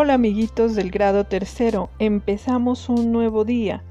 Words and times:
Hola 0.00 0.14
amiguitos 0.14 0.76
del 0.76 0.92
grado 0.92 1.24
tercero, 1.24 1.90
empezamos 1.98 2.88
un 2.88 3.10
nuevo 3.10 3.44
día, 3.44 3.82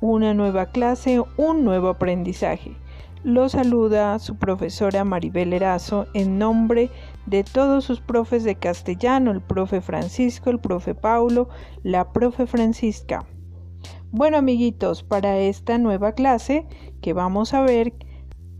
una 0.00 0.34
nueva 0.34 0.72
clase, 0.72 1.22
un 1.36 1.62
nuevo 1.64 1.90
aprendizaje. 1.90 2.76
Lo 3.22 3.48
saluda 3.48 4.18
su 4.18 4.34
profesora 4.36 5.04
Maribel 5.04 5.52
Erazo 5.52 6.08
en 6.12 6.38
nombre 6.38 6.90
de 7.26 7.44
todos 7.44 7.84
sus 7.84 8.00
profes 8.00 8.42
de 8.42 8.56
castellano, 8.56 9.30
el 9.30 9.42
profe 9.42 9.80
Francisco, 9.80 10.50
el 10.50 10.58
profe 10.58 10.96
Paulo, 10.96 11.48
la 11.84 12.12
profe 12.12 12.48
Francisca. 12.48 13.24
Bueno 14.10 14.38
amiguitos, 14.38 15.04
para 15.04 15.38
esta 15.38 15.78
nueva 15.78 16.14
clase 16.14 16.66
que 17.00 17.12
vamos 17.12 17.54
a 17.54 17.60
ver 17.60 17.92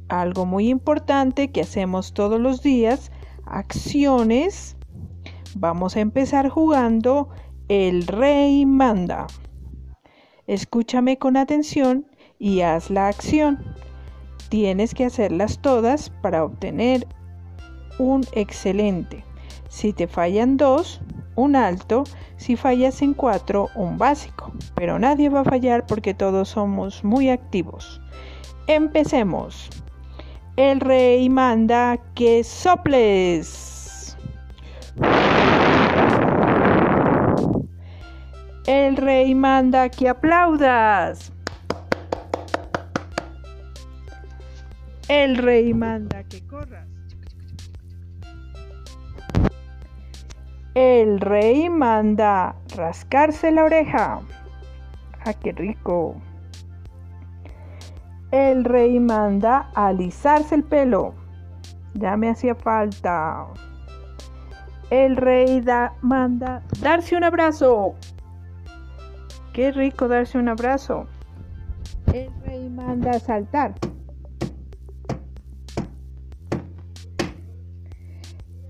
algo 0.08 0.46
muy 0.46 0.68
importante 0.68 1.50
que 1.50 1.62
hacemos 1.62 2.14
todos 2.14 2.40
los 2.40 2.62
días, 2.62 3.10
acciones 3.46 4.73
Vamos 5.56 5.96
a 5.96 6.00
empezar 6.00 6.48
jugando 6.48 7.28
El 7.68 8.08
Rey 8.08 8.66
Manda. 8.66 9.28
Escúchame 10.48 11.16
con 11.16 11.36
atención 11.36 12.06
y 12.40 12.62
haz 12.62 12.90
la 12.90 13.06
acción. 13.06 13.64
Tienes 14.48 14.94
que 14.94 15.04
hacerlas 15.04 15.60
todas 15.60 16.10
para 16.10 16.44
obtener 16.44 17.06
un 18.00 18.26
excelente. 18.32 19.24
Si 19.68 19.92
te 19.92 20.08
fallan 20.08 20.56
dos, 20.56 21.00
un 21.36 21.54
alto. 21.54 22.02
Si 22.36 22.56
fallas 22.56 23.00
en 23.00 23.14
cuatro, 23.14 23.68
un 23.76 23.96
básico. 23.96 24.52
Pero 24.74 24.98
nadie 24.98 25.28
va 25.28 25.40
a 25.40 25.44
fallar 25.44 25.86
porque 25.86 26.14
todos 26.14 26.48
somos 26.48 27.04
muy 27.04 27.30
activos. 27.30 28.00
Empecemos. 28.66 29.70
El 30.56 30.80
rey 30.80 31.28
manda 31.28 31.98
que 32.14 32.42
soples. 32.42 33.73
El 38.66 38.96
rey 38.96 39.34
manda 39.34 39.90
que 39.90 40.08
aplaudas. 40.08 41.30
El 45.06 45.36
rey 45.36 45.74
manda 45.74 46.24
que 46.24 46.46
corras. 46.46 46.88
El 50.74 51.20
rey 51.20 51.68
manda 51.68 52.56
rascarse 52.74 53.50
la 53.50 53.64
oreja. 53.64 54.20
¡Ah, 55.26 55.34
qué 55.34 55.52
rico! 55.52 56.16
El 58.30 58.64
rey 58.64 58.98
manda 58.98 59.68
alisarse 59.74 60.54
el 60.54 60.64
pelo. 60.64 61.14
Ya 61.92 62.16
me 62.16 62.30
hacía 62.30 62.54
falta. 62.54 63.46
El 64.88 65.16
rey 65.16 65.60
da, 65.60 65.92
manda 66.00 66.62
darse 66.80 67.14
un 67.14 67.24
abrazo. 67.24 67.94
Qué 69.54 69.70
rico 69.70 70.08
darse 70.08 70.36
un 70.36 70.48
abrazo. 70.48 71.06
El 72.12 72.28
rey 72.44 72.68
manda 72.68 73.20
saltar. 73.20 73.72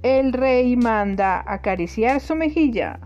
El 0.03 0.35
rey 0.35 0.77
manda 0.77 1.43
acariciar 1.47 2.21
su 2.21 2.35
mejilla. 2.35 3.01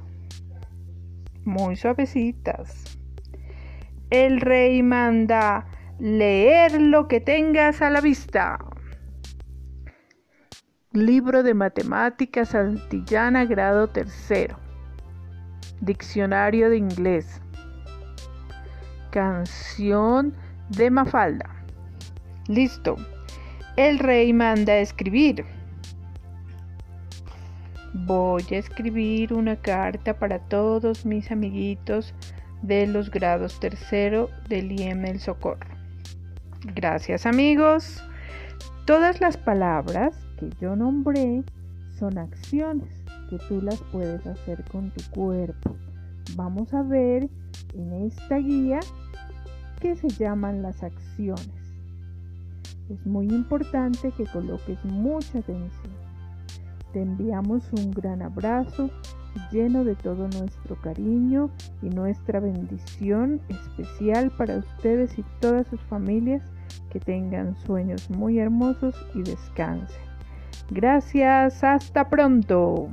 Muy 1.44 1.76
suavecitas. 1.76 2.98
El 4.10 4.40
rey 4.40 4.82
manda 4.82 5.68
leer 6.00 6.82
lo 6.82 7.06
que 7.06 7.20
tengas 7.20 7.80
a 7.80 7.90
la 7.90 8.00
vista. 8.00 8.58
Libro 10.90 11.44
de 11.44 11.54
Matemáticas 11.54 12.56
Antillana, 12.56 13.44
grado 13.44 13.86
tercero. 13.86 14.58
Diccionario 15.80 16.70
de 16.70 16.78
inglés. 16.78 17.40
Canción 19.10 20.34
de 20.68 20.90
Mafalda. 20.90 21.48
Listo. 22.46 22.96
El 23.76 23.98
rey 23.98 24.32
manda 24.32 24.74
a 24.74 24.78
escribir. 24.78 25.44
Voy 27.94 28.44
a 28.50 28.56
escribir 28.56 29.32
una 29.32 29.56
carta 29.56 30.18
para 30.18 30.38
todos 30.38 31.06
mis 31.06 31.30
amiguitos 31.30 32.12
de 32.62 32.86
los 32.86 33.10
grados 33.10 33.58
tercero 33.60 34.28
del 34.48 34.72
IEM 34.72 35.06
El 35.06 35.20
Socorro. 35.20 35.74
Gracias 36.74 37.24
amigos. 37.24 38.04
Todas 38.84 39.20
las 39.20 39.36
palabras 39.36 40.14
que 40.38 40.50
yo 40.60 40.76
nombré 40.76 41.44
son 41.98 42.18
acciones 42.18 43.04
que 43.30 43.38
tú 43.48 43.62
las 43.62 43.80
puedes 43.90 44.26
hacer 44.26 44.64
con 44.70 44.90
tu 44.90 45.02
cuerpo. 45.10 45.76
Vamos 46.36 46.72
a 46.74 46.82
ver 46.82 47.28
en 47.74 47.92
esta 48.06 48.36
guía 48.36 48.80
qué 49.80 49.96
se 49.96 50.08
llaman 50.08 50.62
las 50.62 50.82
acciones. 50.82 51.48
Es 52.90 53.06
muy 53.06 53.26
importante 53.26 54.12
que 54.12 54.24
coloques 54.24 54.82
mucha 54.84 55.38
atención. 55.38 55.92
Te 56.92 57.02
enviamos 57.02 57.70
un 57.72 57.90
gran 57.90 58.22
abrazo 58.22 58.90
lleno 59.52 59.84
de 59.84 59.94
todo 59.94 60.28
nuestro 60.28 60.80
cariño 60.80 61.50
y 61.82 61.90
nuestra 61.90 62.40
bendición 62.40 63.40
especial 63.48 64.30
para 64.30 64.56
ustedes 64.56 65.18
y 65.18 65.24
todas 65.40 65.66
sus 65.68 65.80
familias 65.82 66.42
que 66.90 67.00
tengan 67.00 67.56
sueños 67.66 68.08
muy 68.10 68.38
hermosos 68.38 68.94
y 69.14 69.22
descansen. 69.22 70.08
Gracias, 70.70 71.62
hasta 71.64 72.08
pronto. 72.08 72.88